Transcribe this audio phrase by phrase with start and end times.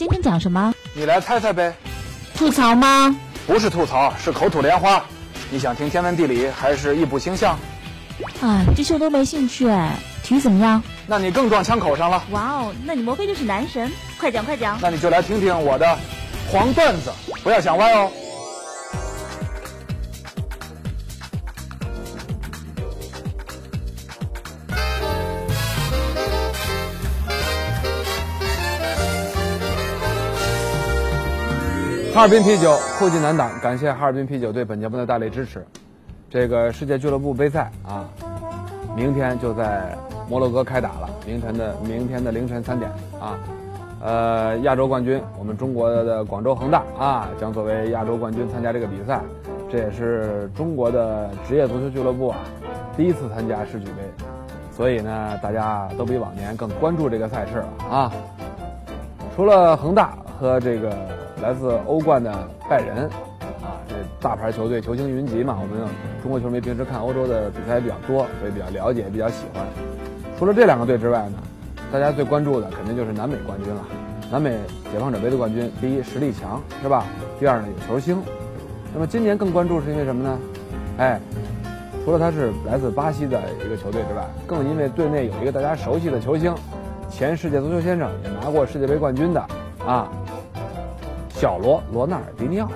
[0.00, 0.72] 今天讲什么？
[0.94, 1.74] 你来猜猜呗。
[2.34, 3.14] 吐槽吗？
[3.46, 5.04] 不是吐槽，是口吐莲花。
[5.50, 7.58] 你想听天文地理还是易卜星象？
[8.40, 9.92] 啊，这些我都没兴趣哎。
[10.22, 10.82] 体育怎么样？
[11.06, 12.24] 那你更撞枪口上了。
[12.30, 13.92] 哇哦，那你莫非就是男神？
[14.18, 14.78] 快讲快讲。
[14.80, 15.98] 那你就来听听我的
[16.50, 17.12] 黄段子，
[17.44, 18.10] 不要想歪哦。
[32.12, 35.64] 哈尔滨啤酒后继难挡，感谢哈尔滨啤酒对本节目的大力支持。
[36.28, 38.04] 这个世界俱乐部杯赛啊，
[38.96, 39.96] 明天就在
[40.28, 41.08] 摩洛哥开打了。
[41.24, 43.38] 凌晨的明天的凌晨三点啊，
[44.02, 49.20] 呃，亚洲冠军，我们中国的广州恒大啊，将作为亚洲冠军参加这个比赛。
[49.70, 52.38] 这也是中国的职业足球俱乐部啊
[52.96, 54.02] 第一次参加世俱杯，
[54.76, 58.12] 所以呢，大家都比往年更关注这个赛事了啊。
[59.36, 60.90] 除了恒大和这个。
[61.42, 62.32] 来自欧冠的
[62.68, 63.04] 拜仁，
[63.62, 65.58] 啊，这大牌球队球星云集嘛。
[65.60, 65.86] 我们
[66.22, 69.64] 中国球迷平时看欧洲的比赛也比较多，所以比较了解，比较喜欢。
[70.38, 71.38] 除了这两个队之外呢，
[71.90, 73.80] 大家最关注的肯定就是南美冠军了。
[74.30, 74.50] 南美
[74.92, 77.04] 解放者杯的冠军，第一实力强，是吧？
[77.38, 78.22] 第二呢有球星。
[78.92, 80.38] 那么今年更关注是因为什么呢？
[80.98, 81.20] 哎，
[82.04, 86.54] 除了他是来自巴西的一个球队之外，更因为队内有一个大家熟悉的球星，
[87.10, 89.40] 前世界足球先生，也拿过世界杯冠军的
[89.86, 90.08] 啊。
[91.40, 92.68] 小罗罗纳尔迪尼奥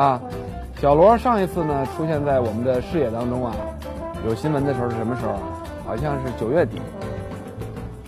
[0.00, 0.22] 啊，
[0.80, 3.52] 小罗上一次呢出现在我们的视野当中啊，
[4.24, 5.40] 有新闻的时候是什么时候啊？
[5.84, 6.80] 好像是九月底，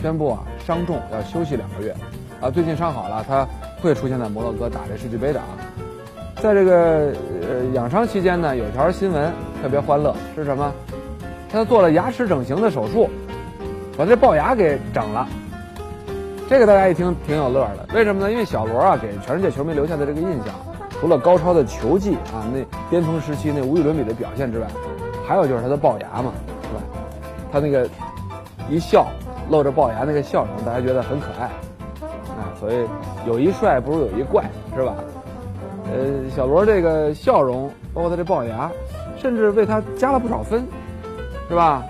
[0.01, 1.93] 宣布啊伤重要休息两个月，
[2.41, 3.45] 啊最近伤好了，他
[3.83, 5.47] 会出现在摩洛哥打这世俱杯的啊。
[6.37, 10.73] 在这个呃养伤期间呢，有条新闻特别欢乐，是什么？
[11.51, 13.11] 他做了牙齿整形的手术，
[13.99, 15.27] 把这龅牙给整了。
[16.53, 18.31] 这个大家一听挺有乐的，为什么呢？
[18.31, 20.55] 因为小罗啊，给全世界球迷留下的这个印象，
[21.01, 24.67] 除了高超的球技啊，那巅峰时期那无与伦比的表现之外，
[25.27, 26.31] 还有就是他的龅牙嘛，
[26.61, 26.83] 是吧？
[27.51, 27.89] 他那个
[28.69, 29.07] 一笑
[29.49, 31.47] 露着龅牙那个笑容，大家觉得很可爱
[32.37, 32.53] 啊。
[32.61, 32.87] 所以
[33.27, 34.45] 有一帅不如有一怪，
[34.77, 34.95] 是吧？
[35.91, 38.71] 呃，小罗这个笑容，包括他这龅牙，
[39.17, 40.63] 甚至为他加了不少分，
[41.49, 41.83] 是吧？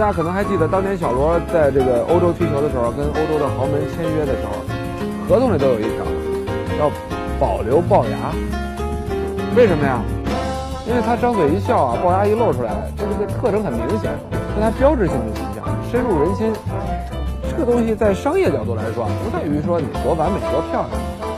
[0.00, 4.52] 大家可能还记得，当年小罗在这个欧洲踢球的时候，跟欧洲的豪门签约的时候，
[5.28, 6.06] 合同里都有一条，
[6.78, 6.90] 要
[7.38, 8.32] 保留龅牙。
[9.54, 10.00] 为什么呀？
[10.88, 14.10] 因为他张嘴一笑啊，龅牙一露出来，这个特征很明显，
[14.54, 16.50] 是他标志性的形象，深入人心。
[17.50, 20.88] 这个东西在商业角度来说，不在于说你多完美多漂亮，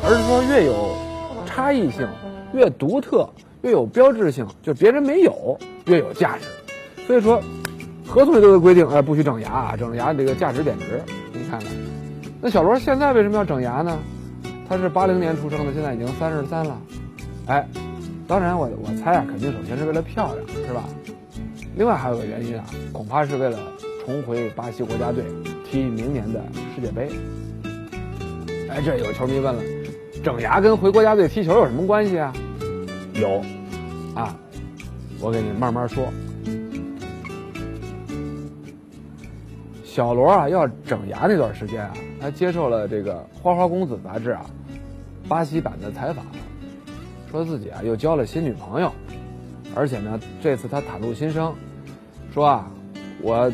[0.05, 0.73] 而是说越有
[1.45, 2.07] 差异性、
[2.53, 3.29] 越独特、
[3.63, 6.47] 越有标志性，就别人没有，越有价值。
[7.09, 7.43] 所以说。
[8.13, 9.75] 合同里都有规定，哎，不许整牙啊！
[9.75, 11.01] 整牙这个价值贬值。
[11.33, 11.69] 你看看，
[12.43, 13.99] 那小罗现在为什么要整牙呢？
[14.69, 16.79] 他是八零年出生的，现在已经三十三了。
[17.47, 17.67] 哎，
[18.29, 20.85] 当然我我猜啊，肯定首先是为了漂亮，是吧？
[21.75, 23.59] 另外还有个原因啊，恐怕是为了
[24.05, 25.25] 重回巴西国家队
[25.65, 26.43] 踢明年的
[26.77, 27.09] 世界杯。
[28.69, 29.63] 哎，这有球迷问了，
[30.23, 32.31] 整牙跟回国家队踢球有什么关系啊？
[33.15, 33.43] 有，
[34.15, 34.37] 啊，
[35.19, 36.05] 我给你慢慢说。
[39.93, 44.47] 小罗啊，要整牙那段时间啊，他接受了这个《花花公子》杂志啊
[45.29, 46.25] 巴西版的采访，
[47.31, 48.91] 说自己啊又交了新女朋友，
[49.75, 51.55] 而且呢，这次他袒露心声，
[52.33, 52.71] 说啊，
[53.21, 53.53] 我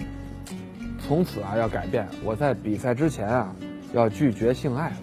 [1.01, 3.53] 从此啊要改变，我在比赛之前啊
[3.93, 4.97] 要拒绝性爱了。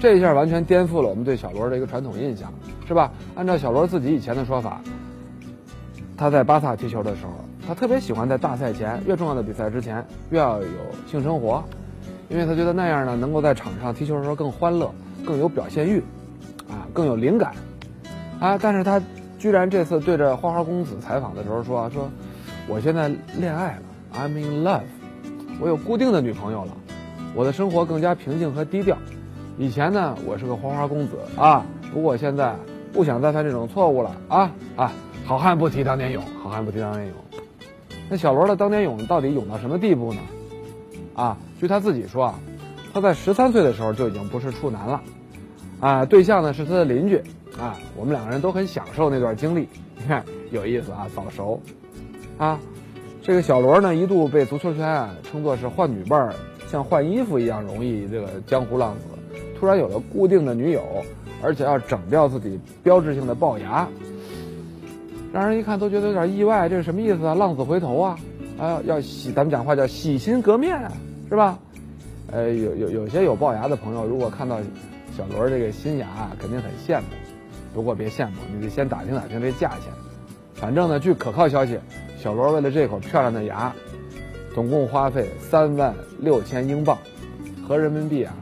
[0.00, 2.52] 这一下完全颠覆了我们对小罗的一个传统印象，
[2.88, 3.12] 是吧？
[3.36, 4.80] 按照小罗自己以前的说法，
[6.16, 7.45] 他在巴萨踢球的时候。
[7.66, 10.68] 他特别喜欢在大赛前，越重要的比赛之前，越要有
[11.10, 11.64] 性生活，
[12.28, 14.88] 因为他觉得那样呢，能够在场上踢球的时候更欢乐，
[15.24, 16.00] 更有表现欲，
[16.68, 17.52] 啊，更有灵感，
[18.38, 19.02] 啊，但是他
[19.38, 22.08] 居然这次对着花花公子采访的时候说，说
[22.68, 23.82] 我现在恋爱了
[24.14, 24.82] ，I'm in love，
[25.60, 26.72] 我有固定的女朋友了，
[27.34, 28.96] 我的生活更加平静和低调，
[29.58, 32.54] 以前呢，我是个花花公子啊，不过现在
[32.92, 34.92] 不想再犯这种错误了啊啊，
[35.24, 37.25] 好汉不提当年勇，好汉不提当年勇。
[38.08, 40.20] 那小罗的当年勇到底勇到什么地步呢？
[41.14, 42.38] 啊，据他自己说啊，
[42.92, 45.02] 他在十三岁的时候就已经不是处男了，
[45.80, 47.16] 啊，对象呢是他的邻居，
[47.58, 51.60] 啊，我们两个人都很享受那段经历，你看有意思啊，早熟，
[52.38, 52.60] 啊，
[53.22, 56.34] 这个小罗呢一度被足球圈啊称作是换女伴儿
[56.68, 60.82] 像换衣服一样容易这个江湖浪子，突然有了固定的女友，
[61.42, 63.88] 而且要整掉自己标志性的龅牙，
[65.36, 67.34] 让人一看都觉得有点意外，这是什么意思啊？
[67.34, 68.18] 浪子回头啊，
[68.58, 70.90] 啊，要洗，咱们讲话叫洗心革面啊，
[71.28, 71.58] 是吧？
[72.32, 74.58] 呃，有有有些有龅牙的朋友，如果看到
[75.14, 77.06] 小罗这个新牙，肯定很羡慕。
[77.74, 79.92] 不过别羡慕，你得先打听打听这价钱。
[80.54, 81.78] 反正呢，据可靠消息，
[82.18, 83.70] 小罗为了这口漂亮的牙，
[84.54, 86.96] 总共花费三万六千英镑，
[87.68, 88.34] 合人民币啊，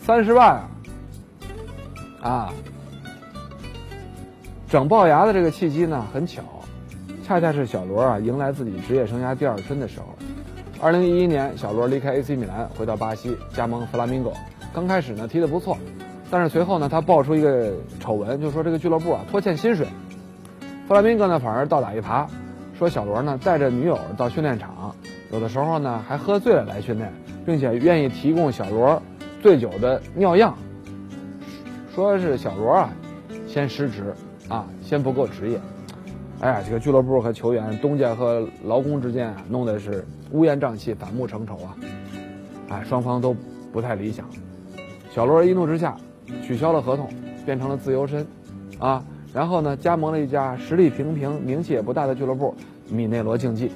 [0.00, 0.68] 三十万
[2.20, 2.28] 啊！
[2.28, 2.52] 啊，
[4.72, 6.42] 整龅牙的这个契机呢，很巧，
[7.22, 10.06] 恰恰是小罗啊迎来自己职业生涯第二春的时候。
[10.80, 14.32] 二零一一年，小罗离开 AC 米兰，回到巴西加盟弗拉明戈。
[14.72, 15.76] 刚开始呢踢得不错，
[16.30, 19.86] 但是随后呢他爆出一个丑闻，就说这个俱乐部啊拖欠薪水。
[20.88, 22.26] 弗拉明戈呢反而倒打一耙，
[22.78, 24.96] 说小罗呢带着女友到训练场，
[25.30, 27.12] 有的时候呢还喝醉了来训练，
[27.44, 29.02] 并且愿意提供小罗
[29.42, 30.56] 醉酒的尿样。
[31.94, 32.90] 说是小罗啊
[33.46, 34.14] 先失职
[34.52, 35.58] 啊，先不够职业。
[36.40, 41.74] 哎呀，这个俱乐部和球员、东家和劳工之间啊，弄的是乌烟瘴气、反目成仇啊！
[42.68, 43.34] 哎，双方都
[43.72, 44.26] 不太理想。
[45.10, 45.96] 小罗一怒之下
[46.42, 47.08] 取消了合同，
[47.46, 48.26] 变成了自由身，
[48.78, 49.02] 啊，
[49.32, 52.54] 然后呢，加盟了一家实力平平、名气也不大的俱乐部——
[52.90, 53.70] 米内罗竞技。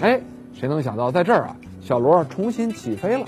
[0.00, 0.20] 哎，
[0.52, 3.24] 谁能想到在这儿啊，小罗重新起飞了。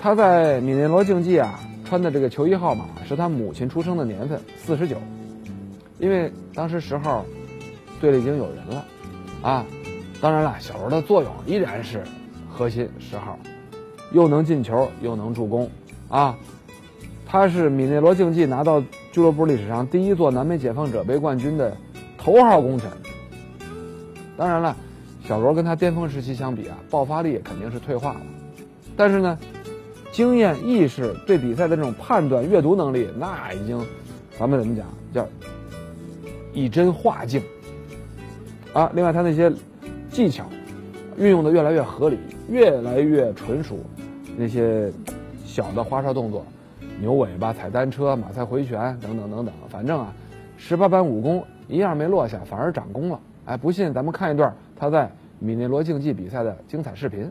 [0.00, 4.96] 他在米内罗竞技啊，穿的这个球衣号码是他母亲出生的年份，四十九。
[5.98, 7.24] 因为当时十号
[8.00, 8.84] 队里已经有人了，
[9.42, 9.66] 啊，
[10.20, 12.04] 当然了，小罗的作用依然是
[12.48, 13.38] 核心十号，
[14.12, 15.70] 又能进球又能助攻，
[16.08, 16.36] 啊，
[17.24, 18.82] 他是米内罗竞技拿到
[19.12, 21.76] 俱乐部历史上第一座南美解放者杯冠军的
[22.18, 22.90] 头号功臣。
[24.36, 24.76] 当然了，
[25.24, 28.20] 小罗跟他巅峰时期相比啊，爆发力肯定是退化了，
[28.94, 29.38] 但是呢，
[30.12, 33.82] 经验、意识、对比赛的这种判断、阅读能力，那已经，
[34.38, 35.26] 咱们怎么讲叫？
[36.56, 37.42] 以真化境，
[38.72, 39.52] 啊，另外他那些
[40.08, 40.46] 技巧
[41.18, 42.16] 运用的越来越合理，
[42.48, 43.76] 越来越纯熟，
[44.38, 44.90] 那些
[45.44, 46.46] 小的花哨动作，
[46.98, 50.10] 牛尾巴、踩单车、马赛回旋等等等等，反正啊，
[50.56, 53.20] 十八般武功一样没落下，反而长功了。
[53.44, 57.30] 哎，不信咱们看一段他在米内罗竞技比赛的精彩视频。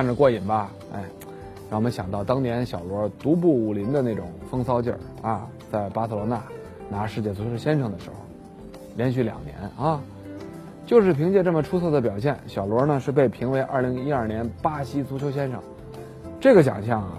[0.00, 0.70] 看着过瘾吧？
[0.94, 1.04] 哎，
[1.68, 6.42] 让我们想到当年小罗独步武林的那种风骚劲儿啊，在巴塞罗那
[6.88, 8.16] 拿世界足球先生的时候，
[8.96, 10.00] 连续两年啊，
[10.86, 15.60] 就是凭借这么出色的表现，小罗呢是被评为2012年巴西足球先生。
[16.40, 17.18] 这个奖项啊，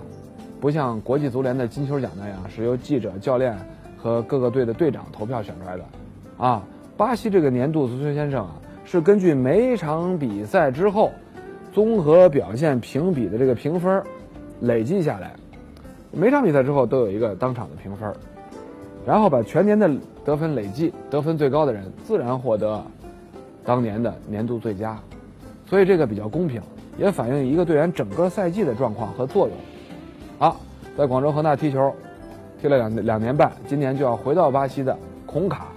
[0.60, 3.56] 不像国际足联的金球奖那样是由记者、教练
[3.96, 5.84] 和各个队的队长投票选出来的，
[6.40, 6.64] 啊，
[6.98, 11.12] 巴西这个年度足球先生啊，是根据每场比赛之后。
[11.72, 14.04] 综合表现评比的这个评分，
[14.60, 15.34] 累计下来，
[16.12, 18.14] 每场比赛之后都有一个当场的评分，
[19.06, 19.90] 然后把全年的
[20.26, 22.84] 得分累计，得分最高的人自然获得
[23.64, 25.00] 当年的年度最佳，
[25.66, 26.62] 所以这个比较公平，
[26.98, 29.56] 也反映一个队员整个赛季的状况和作用。
[30.38, 30.60] 好，
[30.98, 31.94] 在广州恒大踢球，
[32.62, 35.68] 踢了两两年半，今年就要回到巴西的孔卡，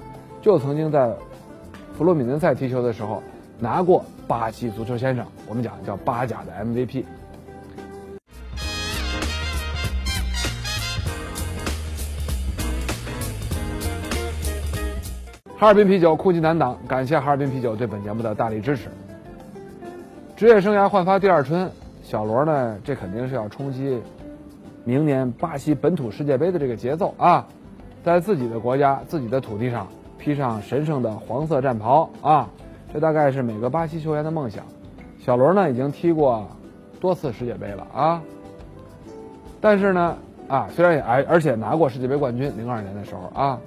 [0.42, 1.14] 就曾经在
[1.96, 3.22] 弗洛米嫩赛踢球的时候
[3.60, 4.04] 拿过。
[4.26, 7.04] 巴西足球先生，我们讲叫巴甲的 MVP。
[15.56, 18.88] 哈尔滨啤酒，酷劲难挡，感谢哈尔滨啤酒对本节目的大力支持。
[20.36, 21.70] 职业生涯焕发第二春，
[22.02, 24.02] 小罗呢，这肯定是要冲击
[24.84, 27.46] 明年巴西本土世界杯的这个节奏啊，
[28.02, 29.86] 在自己的国家、自己的土地上
[30.18, 32.50] 披上神圣的黄色战袍啊，
[32.94, 34.64] 这大概是每个巴西球员的梦想。
[35.18, 36.46] 小罗呢，已经踢过
[37.00, 38.22] 多次世界杯了啊，
[39.60, 43.58] 但是呢，啊，虽然也而而且拿过世界杯冠军，零二年的时候啊，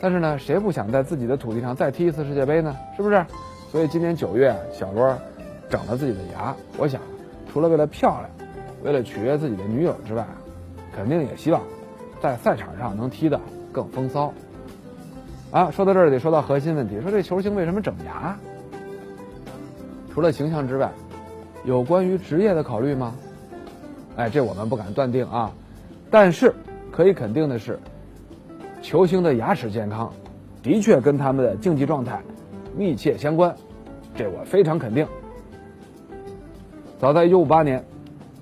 [0.00, 2.74] 但是呢，谁不想在自己的土地上再踢一次世界杯呢？
[2.96, 3.24] 是不是？
[3.70, 5.16] 所以今年九月，小罗
[5.70, 7.00] 整了自己的牙，我想，
[7.52, 8.48] 除了为了漂亮，
[8.82, 10.26] 为了取悦自己的女友之外，
[10.92, 11.62] 肯定也希望
[12.20, 14.34] 在赛场上能踢得更风骚。
[15.52, 18.36] 啊，说到这儿得说到核心问题，说这球星为什么整牙？
[20.16, 20.90] 除了形象之外，
[21.66, 23.14] 有关于职业的考虑吗？
[24.16, 25.52] 哎，这我们不敢断定啊。
[26.10, 26.54] 但是
[26.90, 27.78] 可以肯定的是，
[28.80, 30.10] 球星的牙齿健康
[30.62, 32.22] 的确跟他们的竞技状态
[32.74, 33.54] 密切相关，
[34.14, 35.06] 这我非常肯定。
[36.98, 37.84] 早在1958年，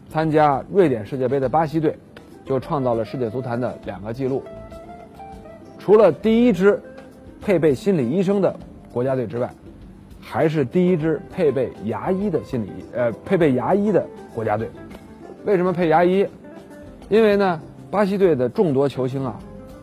[0.09, 1.99] 参加瑞典世界杯的巴西队
[2.45, 4.45] 就创造了世界足坛的两个纪录。
[5.81, 6.81] 除了第一支
[7.41, 8.57] 配备心理医生的
[8.93, 9.51] 国家队之外，
[10.35, 14.69] 还是第一支配备牙医的心理呃配备牙医的国家队。
[15.45, 16.27] 为什么配牙医？
[17.09, 19.39] 因为呢，巴西队的众多球星啊，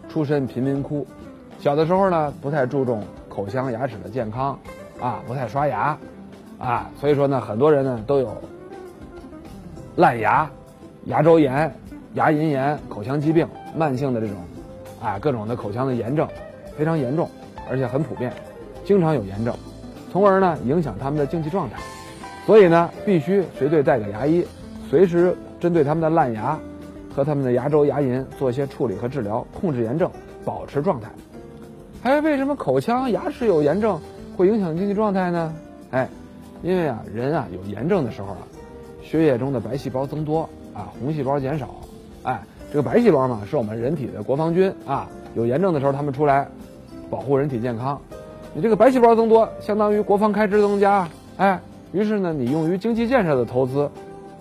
[0.09, 1.07] 出身贫民窟，
[1.57, 4.59] 小的时候呢不太注重口腔牙齿的健康，
[4.99, 5.97] 啊不太刷牙，
[6.59, 8.35] 啊所以说呢很多人呢都有
[9.95, 10.51] 烂牙、
[11.05, 11.73] 牙周炎、
[12.15, 14.35] 牙龈炎、口腔疾病、慢性的这种
[15.01, 16.27] 啊各种的口腔的炎症，
[16.77, 17.29] 非常严重，
[17.69, 18.33] 而且很普遍，
[18.83, 19.55] 经常有炎症，
[20.11, 21.77] 从而呢影响他们的竞技状态，
[22.45, 24.45] 所以呢必须随队带个牙医，
[24.89, 26.59] 随时针对他们的烂牙。
[27.13, 30.09] 和他们的牙周、牙龈做一些处理和治疗，控制炎症，
[30.45, 31.09] 保持状态。
[32.01, 33.99] 还为什么口腔牙齿有炎症
[34.37, 35.53] 会影响经济状态呢？
[35.91, 36.07] 哎，
[36.63, 38.37] 因为啊，人啊有炎症的时候啊，
[39.03, 41.81] 血液中的白细胞增多啊，红细胞减少。
[42.23, 42.41] 哎，
[42.71, 45.09] 这个白细胞嘛，是我们人体的国防军啊。
[45.35, 46.47] 有炎症的时候，他们出来
[47.09, 47.99] 保护人体健康。
[48.53, 51.07] 你这个白细胞增多，相当于国防开支增加。
[51.37, 51.59] 哎，
[51.93, 53.89] 于是呢，你用于经济建设的投资，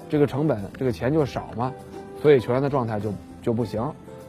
[0.08, 1.72] 这个成本这个钱就少嘛。
[2.20, 3.80] 所以球员的状态就就不行。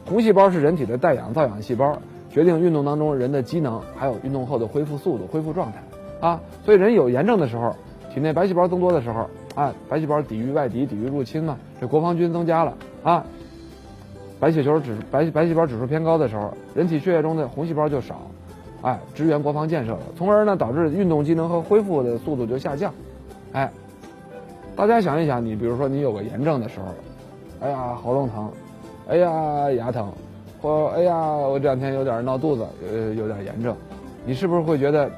[0.08, 1.98] 红细胞是人体的带氧造氧细胞，
[2.30, 5.82] 决定运动当中人的机能，还有运动后的恢复速度、恢复状态
[6.20, 6.40] 啊。
[6.64, 7.74] 所以人有炎症的时候，
[8.14, 13.24] 体内白细胞增多的时候啊，白细胞抵御外敌、抵御入侵嘛，这国防军增加了啊。
[14.38, 18.22] 白血球指白白细胞指数偏高的时候，人体血液中的红细胞就少，
[18.82, 22.92] 哎，支援国防建设了，从而呢导致运动机能和恢复的速度就下降。
[23.52, 23.70] 哎，
[24.76, 26.86] 大家想一想，你比如说你有个炎症的时候。
[27.60, 28.50] 哎呀，喉咙疼，
[29.06, 30.12] 哎呀，牙疼，
[30.60, 33.76] 或哎呀，我这两天有点闹肚子，呃，有点炎症，
[34.26, 35.08] 你是不是会觉得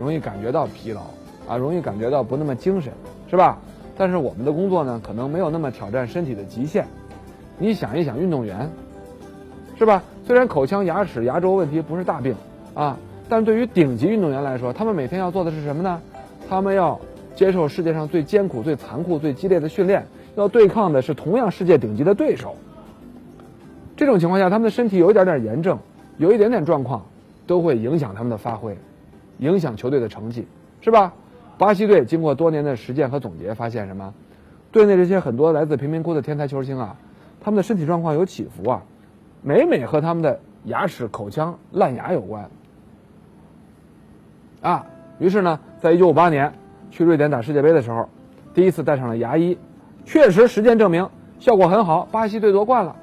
[0.00, 1.02] 容易感觉到疲劳
[1.46, 1.56] 啊？
[1.56, 2.92] 容易感觉到不那么精神，
[3.30, 3.56] 是吧？
[3.96, 6.84] 但是我们的工作呢，可能没有那么挑战身体的极限。
[7.56, 8.68] 你想一想，运动员，
[9.82, 10.00] 是吧？
[10.24, 12.36] 虽然口腔、牙齿、牙周问题不是大病
[12.72, 12.96] 啊，
[13.28, 16.00] 但对于顶级运动员来说，他们每天要做的是什么呢？
[16.48, 17.00] 他们要
[17.34, 20.06] 接受世界上最艰苦、最残酷、最激烈的训练。
[20.36, 22.54] 要对抗的是同样世界顶级的对手。
[23.96, 25.80] 这种情况下，他们的身体有一点点炎症，
[26.16, 27.04] 有一点点状况，
[27.48, 28.78] 都会影响他们的发挥，
[29.38, 30.46] 影响球队的成绩，
[30.80, 31.12] 是吧？
[31.58, 34.14] 巴西队经过多年的实践和总结，发现什么？
[34.70, 36.96] 队内这些很多来自贫民窟的天才球星啊，
[37.40, 38.82] 他们的身体状况有起伏啊，
[39.42, 42.48] 每每和他们的牙齿、口腔烂牙有关。
[44.60, 44.86] 啊，
[45.18, 46.52] 于是呢，在一九五八年
[46.90, 48.08] 去瑞典打世界杯的时候，
[48.54, 49.58] 第一次带上了牙医。
[50.04, 51.08] 确实，实践证明
[51.40, 52.96] 效果很好，巴西队夺冠了，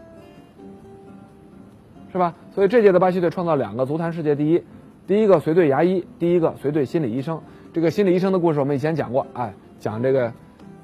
[2.11, 2.33] 是吧？
[2.55, 4.63] 所以这届的巴西队创造两个足坛世界第一，
[5.07, 7.41] 第一个随队牙医，第一个随队心理医生。
[7.73, 10.33] 这个心理医生的故事我们以前讲过，哎，讲这个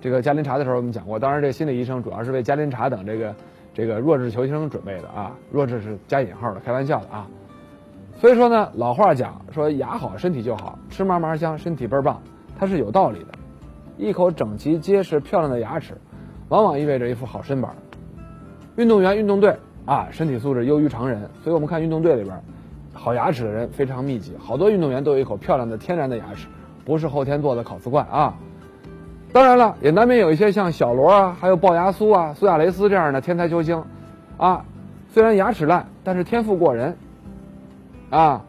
[0.02, 1.18] 这个加林查的时候我们讲过。
[1.18, 3.34] 当然，这心理医生主要是为加林查等这个
[3.76, 7.28] 这个弱智球星准备的啊，弱智是加引号的，开玩笑的啊。
[8.18, 12.22] 所以说呢，老话讲说牙好身体就好，吃嘛嘛香，身体倍儿棒，
[12.58, 13.28] 它是有道理的。
[13.98, 15.94] 一口整齐、结实、漂亮的牙齿，
[16.48, 17.76] 往往意味着一副好身板。
[18.78, 19.54] 运动员、运动队
[19.86, 22.42] 啊，身体素质优于常人，所以我们看运动队里边，
[22.94, 24.32] 好牙齿的人非常密集。
[24.40, 26.48] 好多运动员都有一口漂亮的天然的牙齿，
[26.86, 28.34] 不是后天做的烤瓷冠啊。
[29.36, 33.84] 当然了，也难免有一些像小罗啊，还有龅牙苏啊、苏亚雷斯这样的天才球星，
[34.38, 34.64] 啊，
[35.10, 36.96] 虽然牙齿烂，但是天赋过人，
[38.12, 38.42] 啊，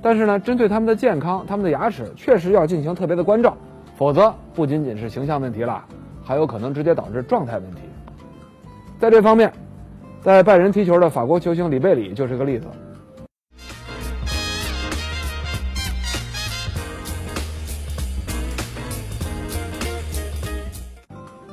[0.00, 3.54] 但是呢，针对他们的健康，他们的牙齿确实要进行特别的关照。
[3.98, 5.84] 否则，不仅仅是形象问题了，
[6.24, 7.82] 还有可能直接导致状态问题。
[8.98, 9.52] 在这方面，
[10.22, 12.66] 在拜仁踢球的法国球星里贝里就是个例子。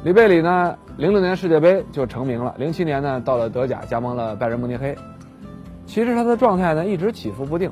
[0.06, 4.96] 里贝里呢，零六年世界杯就成名了，零七年呢到了德甲加盟了拜仁慕尼黑。
[5.88, 7.72] 其实他的状态呢一直起伏不定，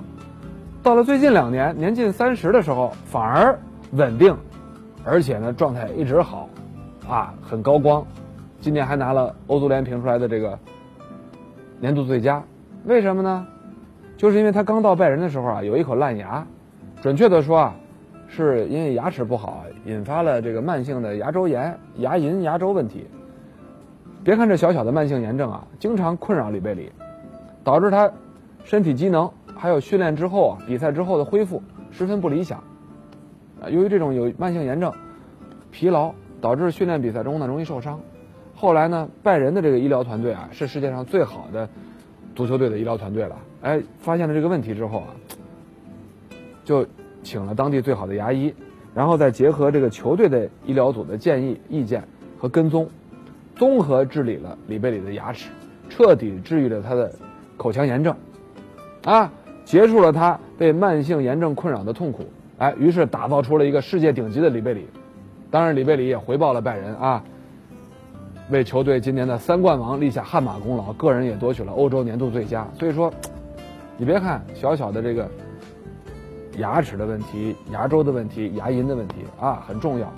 [0.81, 3.55] 到了最近两年年近三十的时候反而
[3.91, 4.35] 稳定，
[5.05, 6.49] 而且呢状态一直好，
[7.07, 8.03] 啊很高光。
[8.59, 10.57] 今年还拿了欧足联评出来的这个
[11.79, 12.41] 年度最佳，
[12.85, 13.45] 为什么呢？
[14.17, 16.43] 就是因为他刚到拜仁的时候啊有一口烂牙，
[16.99, 17.75] 准确的说啊。
[18.35, 23.05] 是因为牙齿不好，引发了这个慢性的牙周炎、牙龈、牙周问题。
[24.23, 26.91] 别看这小小的慢性炎症啊，经常困扰里贝里，
[27.63, 28.09] 导致他
[28.63, 31.61] 身体机能还有训练之后啊、比赛之后的恢复
[31.91, 32.59] 十分不理想。
[33.61, 34.91] 啊，由于这种有慢性炎症、
[35.71, 37.99] 疲劳，导致训练比赛中呢容易受伤。
[38.55, 41.67] 后来呢，拜仁的这个医疗团队啊，是世界上最好的
[42.35, 43.35] 足球队的医疗团队了。
[43.61, 45.07] 哎，发现了这个问题之后啊，
[46.63, 46.85] 就。
[47.25, 48.53] 请了当地最好的牙医，
[48.95, 52.03] 然后再结合这个球队的医疗组的建议、意见
[52.39, 52.87] 和跟踪，
[53.55, 55.49] 综合治理了里贝里的牙齿，
[55.89, 57.11] 彻底治愈了他的
[57.57, 58.15] 口腔炎症，
[59.05, 59.31] 啊，
[59.65, 62.23] 结束了他被慢性炎症困扰的痛苦，
[62.59, 64.85] 哎，于是打造出了一个世界顶级的里贝里。
[65.49, 67.23] 当然，里贝里也回报了拜仁啊，
[68.51, 72.67] 为球队今年的三冠王立下汗马功劳，个人也夺取了欧洲年度最佳。
[72.77, 73.11] 所以说，
[73.97, 75.27] 你别看小小的这个。
[76.57, 80.11] 牙齿的问题、牙周的问题、牙龈的问题啊，很重要。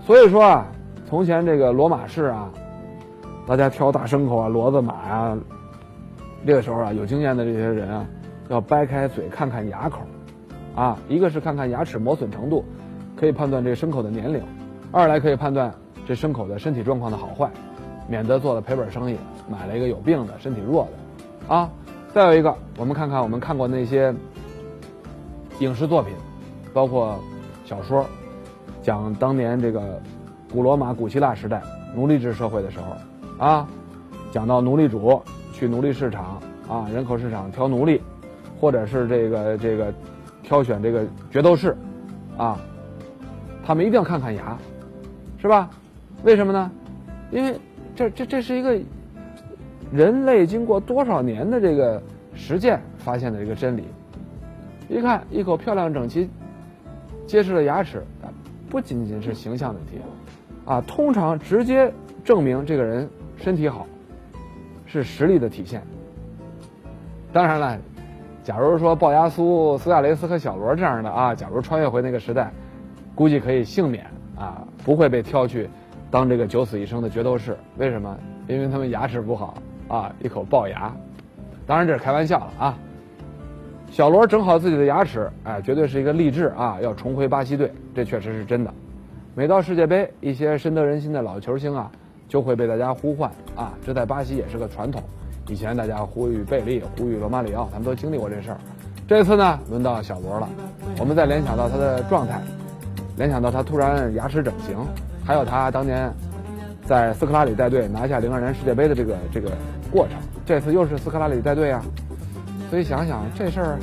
[0.00, 0.66] 所以说啊，
[1.06, 2.50] 从前这个罗马式啊，
[3.46, 5.38] 大家挑大牲口啊、骡子马啊，
[6.46, 8.06] 这个时候啊，有经验的这些人啊，
[8.48, 10.00] 要掰开嘴看看牙口，
[10.74, 12.64] 啊，一个是看看牙齿磨损程度，
[13.14, 14.40] 可以判断这个牲口的年龄；
[14.92, 15.72] 二来可以判断
[16.06, 17.50] 这牲口的身体状况的好坏，
[18.08, 19.16] 免得做了赔本生意，
[19.50, 20.88] 买了一个有病的、身体弱
[21.48, 21.70] 的，啊。
[22.14, 24.14] 再有一个，我们看看我们看过那些。
[25.60, 26.12] 影视作品，
[26.74, 27.18] 包括
[27.64, 28.06] 小说，
[28.82, 30.00] 讲当年这个
[30.52, 31.62] 古罗马、古希腊时代
[31.94, 33.66] 奴隶制社会的时候，啊，
[34.30, 35.22] 讲到奴隶主
[35.52, 38.02] 去奴隶市场啊，人口市场挑奴隶，
[38.60, 39.92] 或者是这个这个
[40.42, 41.74] 挑选这个决斗士，
[42.36, 42.60] 啊，
[43.64, 44.58] 他们一定要看看牙，
[45.38, 45.70] 是吧？
[46.22, 46.70] 为什么呢？
[47.30, 47.58] 因为
[47.94, 48.78] 这这这是一个
[49.90, 52.02] 人类经过多少年的这个
[52.34, 53.84] 实践发现的一个真理。
[54.88, 56.28] 一看一口漂亮整齐、
[57.26, 58.04] 结实的牙齿，
[58.70, 60.00] 不仅仅是形象问题，
[60.64, 61.92] 啊，通常直接
[62.24, 63.86] 证明这个人身体好，
[64.84, 65.82] 是实力的体现。
[67.32, 67.78] 当然了，
[68.42, 72.52] 假如说龅牙苏、苏亚雷斯和小罗这样的啊，假如穿越回那个时代，
[73.14, 75.68] 估计可以幸免啊，不会被挑去
[76.10, 77.56] 当这个九死一生的决斗士。
[77.76, 78.16] 为什么？
[78.46, 79.54] 因为他们牙齿不好
[79.88, 80.94] 啊，一口龅牙。
[81.66, 82.78] 当然这是开玩笑了啊。
[83.96, 86.76] 小罗整好自己的牙齿，哎，绝对是一个励志啊！
[86.82, 88.70] 要重回巴西队，这确实是真的。
[89.34, 91.90] 每到世界杯，一些深得人心的老球星啊，
[92.28, 95.02] 就会被大家呼唤啊，这在巴西也是个传统。
[95.48, 98.58] 以前大家呼吁贝利，呼吁罗马里奥，他们都经历过这事儿。
[99.08, 100.46] 这次呢，轮到小罗了。
[101.00, 102.42] 我们再联想到他的状态，
[103.16, 104.76] 联想到他突然牙齿整形，
[105.24, 106.12] 还有他当年
[106.84, 109.50] 在斯科拉里带队拿下零二年世界杯的这个这个
[109.90, 110.18] 过程。
[110.44, 111.82] 这次又是斯科拉里带队啊。
[112.70, 113.78] 所以想想这事儿，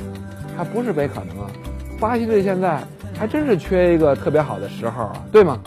[0.56, 1.50] 还不是没可能啊！
[2.00, 2.80] 巴西队现在
[3.18, 5.58] 还真是缺一个特别好的时候啊，对吗？